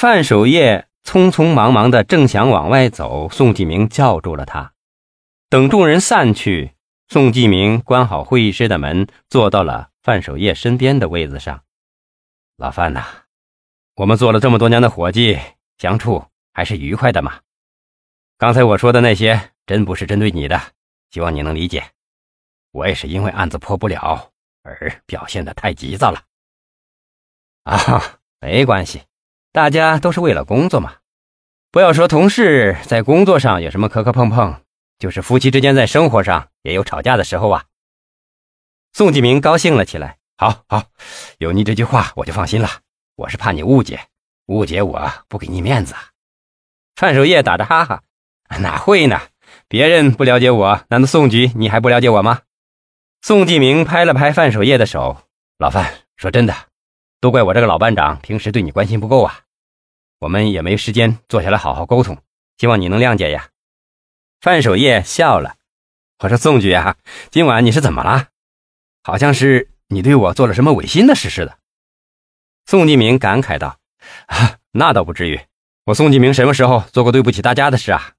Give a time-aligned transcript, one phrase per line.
[0.00, 4.72] 范守业匆匆忙忙的正想往外走，宋继明叫住了他。
[5.50, 6.74] 等众人散去，
[7.08, 11.64] 宋继明关好会议室的门，坐到了范守业身边的位子上。
[12.56, 13.04] 老范呐，
[13.96, 15.38] 我们做了这么多年的伙计，
[15.76, 16.24] 相处
[16.54, 17.40] 还是愉快的嘛。
[18.38, 20.58] 刚才我说的那些，真不是针对你的，
[21.10, 21.84] 希望你能理解。
[22.70, 24.32] 我也是因为案子破不了
[24.62, 26.22] 而表现的太急躁了。
[27.64, 29.02] 啊，没关系，
[29.52, 30.96] 大家都是为了工作嘛。
[31.70, 34.60] 不要说同事在工作上有什么磕磕碰碰。
[34.98, 37.64] 就是夫妻之间在生活上也有吵架的时候啊。
[38.92, 40.84] 宋继明高兴了起来，好好，
[41.38, 42.68] 有你这句话我就放心了。
[43.16, 44.08] 我是怕你误解，
[44.48, 45.94] 误解我不给你面子。
[46.96, 48.02] 范守业打着哈哈，
[48.58, 49.18] 哪会呢？
[49.68, 52.42] 别人不了解我，难道宋局你还不了解我吗？
[53.22, 55.16] 宋继明拍了拍范守业的手，
[55.56, 56.54] 老范，说真的，
[57.20, 59.40] 都怪我这个老班长平时对你关心不够啊。
[60.20, 62.18] 我们也没时间坐下来好好沟通，
[62.58, 63.48] 希望你能谅解呀。
[64.40, 65.56] 范守业笑了，
[66.18, 66.96] 我说：“宋局啊，
[67.30, 68.28] 今晚你是怎么了？
[69.02, 71.58] 好像是你对我做了什么违心的事似的。”
[72.66, 73.78] 宋继明感慨道
[74.28, 75.40] ：“啊，那倒不至于，
[75.86, 78.12] 我宋继明什么时候做过对不起大家的事啊？”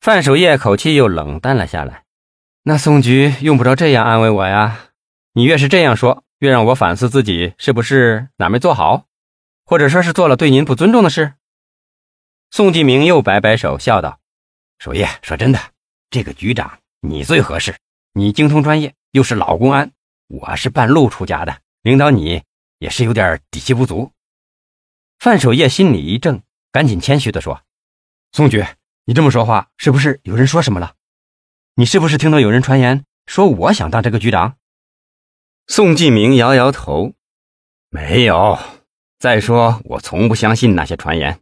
[0.00, 2.04] 范守业口气又冷淡了下来
[2.64, 4.90] ：“那宋局用不着这样安慰我呀，
[5.34, 9.06] 你越是这样说，越让我反思自己是不是哪没做好，
[9.64, 11.34] 或者说是做了对您不尊重的事。”
[12.50, 14.18] 宋继明又摆摆手，笑道。
[14.78, 15.60] 守业，说真的，
[16.08, 17.76] 这个局长你最合适，
[18.14, 19.92] 你精通专业，又是老公安，
[20.28, 22.42] 我是半路出家的，领导你
[22.78, 24.10] 也是有点底气不足。
[25.18, 27.62] 范守业心里一怔，赶紧谦虚的说
[28.32, 28.64] ：“宋局，
[29.04, 30.94] 你这么说话，是不是有人说什么了？
[31.74, 34.56] 你是不是听到有人传言说我想当这个局长？”
[35.72, 37.14] 宋继明摇摇头
[37.90, 38.58] ：“没有。
[39.20, 41.38] 再说，我从不相信那些传言，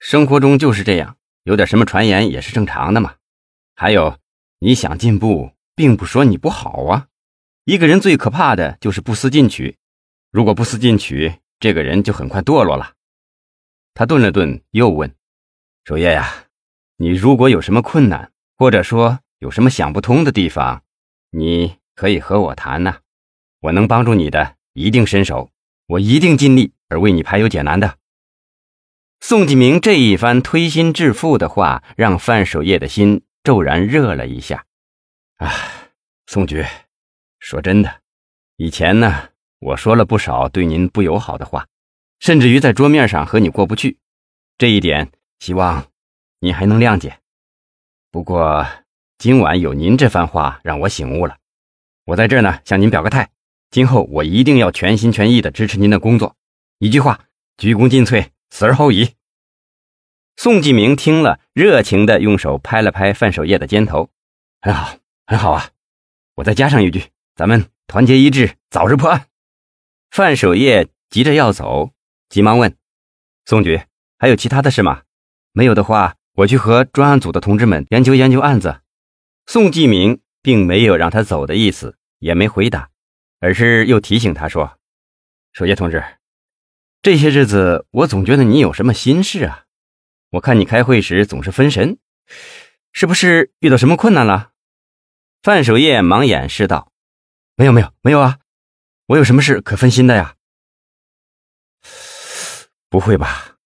[0.00, 3.14] 生活中就是这样。”有点什么传言也是正常的嘛。
[3.76, 4.18] 还有，
[4.58, 7.06] 你想进步，并不说你不好啊。
[7.64, 9.78] 一个人最可怕的就是不思进取，
[10.32, 12.94] 如果不思进取，这个人就很快堕落了。
[13.94, 15.14] 他顿了顿，又问
[15.86, 16.28] ：“守业呀，
[16.96, 20.82] 你如果有什么困难，或者说有什么想不通的地方，
[21.30, 22.98] 你可以和我谈呐。
[23.60, 25.50] 我能帮助你的，一定伸手，
[25.86, 27.96] 我一定尽力而为你排忧解难的。”
[29.20, 34.64] 宋继明这一番推心置腹的话，让范守业的心骤然热了一下。
[35.36, 35.52] 啊，
[36.26, 36.64] 宋局，
[37.38, 38.00] 说真的，
[38.56, 39.28] 以前呢，
[39.58, 41.66] 我说了不少对您不友好的话，
[42.18, 43.98] 甚至于在桌面上和你过不去，
[44.56, 45.86] 这一点希望
[46.40, 47.18] 您还能谅解。
[48.10, 48.66] 不过
[49.18, 51.36] 今晚有您这番话，让我醒悟了。
[52.06, 53.28] 我在这儿呢，向您表个态，
[53.70, 56.36] 今后我一定要全心全意的支持您的工作。
[56.78, 57.26] 一句话，
[57.56, 58.26] 鞠躬尽瘁。
[58.52, 59.10] 死而后已。
[60.36, 64.10] 宋继明听了，热情的用手拍了拍范守业的肩头，
[64.60, 65.70] 很好，很好啊！
[66.34, 67.04] 我再加上一句，
[67.36, 69.26] 咱们团结一致，早日破案。
[70.10, 71.92] 范守业急着要走，
[72.28, 72.76] 急忙问
[73.46, 73.82] ：“宋局，
[74.18, 75.02] 还有其他的事吗？
[75.52, 78.80] 没有的话，我去和专案组的同志们研究研究案子。”
[79.46, 82.90] 宋继明并没有让他走的意思，也没回答，
[83.40, 84.78] 而是又提醒他说
[85.52, 86.04] ：“守业同志。”
[87.02, 89.64] 这些日子，我总觉得你有什么心事啊？
[90.30, 91.98] 我看你开会时总是分神，
[92.92, 94.52] 是不是遇到什么困难了？
[95.42, 96.92] 范守业忙掩饰道
[97.56, 98.38] ：“没有，没有，没有啊！
[99.06, 100.36] 我有什么事可分心的呀？”
[102.90, 103.56] 不会吧？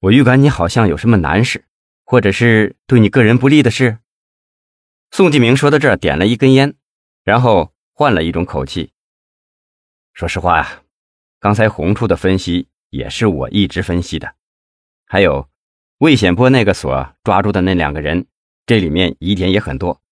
[0.00, 1.64] 我预感你好像有什么难事，
[2.04, 3.98] 或者是对你个人不利的事。
[5.10, 6.74] 宋继明说到这儿，点了一根烟，
[7.24, 8.91] 然后换了一种口气
[10.22, 10.82] ：“说实话呀，
[11.40, 14.34] 刚才红处的分析。”也是我一直分析的，
[15.06, 15.48] 还有
[15.96, 18.26] 魏显波那个所抓住的那两个人，
[18.66, 20.02] 这里面疑点也很多，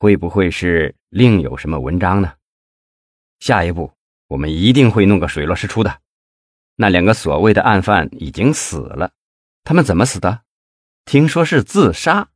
[0.00, 2.34] 会不会是另有什么文章呢？
[3.38, 3.92] 下一步
[4.26, 6.00] 我们一定会弄个水落石出的。
[6.74, 9.12] 那两个所谓的案犯已经死了，
[9.62, 10.42] 他们怎么死的？
[11.04, 12.30] 听说是自杀。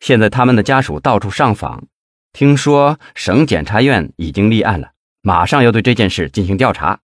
[0.00, 1.86] 现在他们的家属到处上访，
[2.32, 4.93] 听说省检察院已经立案了，
[5.26, 7.00] 马上要对这件事进行调查。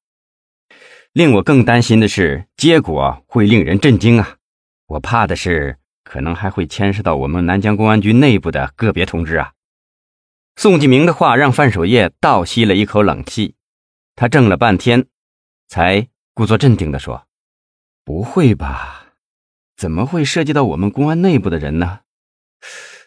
[1.15, 4.37] 令我更担心的是，结果会令人震惊啊！
[4.89, 9.53] 我怕的是，可能还会牵涉到我们南江公安局内部的个别同志啊。
[10.57, 13.55] 宋继明的话让范守业倒吸了一口冷气，
[14.15, 15.07] 他怔了半天，
[15.67, 17.27] 才故作镇定地说
[18.05, 19.15] ：“不会吧？
[19.79, 22.01] 怎么会涉及到我们公安内部的人呢？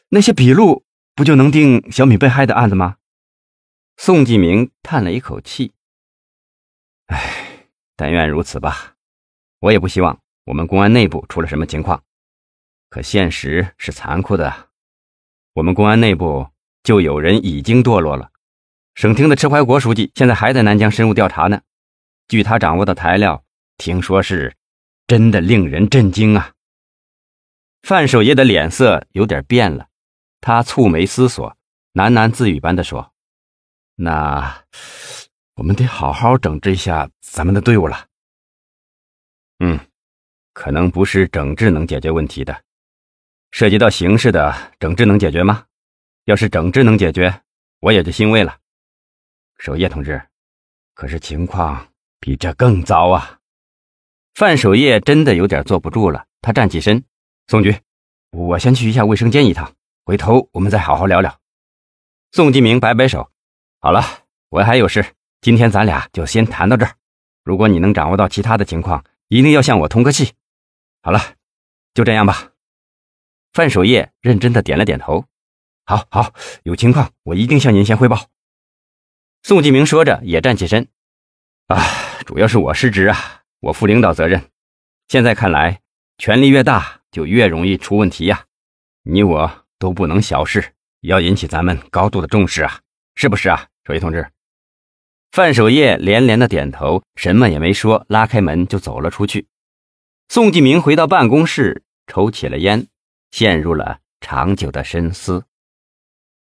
[0.09, 0.83] 那些笔录
[1.13, 2.95] 不就能定小米被害的案子吗？”
[3.97, 5.73] 宋继明叹了一口气
[7.07, 7.39] ：“唉。”
[7.95, 8.95] 但愿如此吧，
[9.59, 12.03] 我也不希望我们公安内部出了什么情况。
[12.89, 14.69] 可现实是残酷的，
[15.53, 16.49] 我们公安内部
[16.81, 18.31] 就有人已经堕落了。
[18.95, 21.61] 省厅的迟怀国书记现在还在南疆深入调查呢。
[22.27, 23.45] 据他掌握的材料，
[23.77, 24.55] 听说是
[25.05, 26.53] 真的令人震惊啊！
[27.83, 29.87] 范守业的脸色有点变了，
[30.41, 31.55] 他蹙眉思索，
[31.93, 33.12] 喃喃自语般的说
[33.95, 34.63] ：“那
[35.55, 38.07] 我们得好好整治一下咱们的队伍了。”
[39.59, 39.79] 嗯，
[40.53, 42.63] 可能不是整治能解决问题的。
[43.51, 45.65] 涉及到形式的整治能解决吗？
[46.25, 47.41] 要是整治能解决，
[47.81, 48.57] 我也就欣慰了。
[49.57, 50.21] 守业同志，
[50.95, 51.87] 可是情况
[52.19, 53.39] 比这更糟啊！
[54.33, 57.03] 范守业真的有点坐不住了，他站起身
[57.47, 57.77] ：“宋局，
[58.31, 59.75] 我先去一下卫生间一趟，
[60.05, 61.39] 回头我们再好好聊聊。”
[62.31, 63.29] 宋继明摆摆手
[63.83, 64.01] ：“好了，
[64.47, 65.05] 我还有事，
[65.41, 66.95] 今天咱俩就先谈到这儿。
[67.43, 70.31] 如果你能掌握到其他的情况，一定要向我通个气。
[71.01, 71.19] 好了，
[71.93, 72.51] 就这样吧。”
[73.51, 75.25] 范守业认真的点了点头，
[75.83, 76.33] 好好，
[76.63, 78.27] 有情况我一定向您先汇报。
[79.41, 80.87] 宋继明说着也站起身，
[81.67, 81.83] 啊，
[82.25, 83.17] 主要是我失职啊，
[83.59, 84.49] 我负领导责任。
[85.09, 85.81] 现在看来，
[86.17, 88.45] 权力越大就越容易出问题呀，
[89.03, 92.79] 你我都不能小视，要引起咱们高度的重视啊，
[93.15, 94.27] 是不是啊，守义同志？
[95.31, 99.47] 范守业连连的点头，什么也没说，拉开门就走了出去。
[100.29, 102.87] 宋继明回到办公室，抽起了烟。
[103.31, 105.43] 陷入了长久的深思。